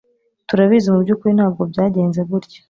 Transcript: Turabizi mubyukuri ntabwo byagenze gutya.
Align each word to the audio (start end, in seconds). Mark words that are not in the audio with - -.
Turabizi 0.47 0.87
mubyukuri 0.93 1.31
ntabwo 1.37 1.61
byagenze 1.71 2.21
gutya. 2.29 2.59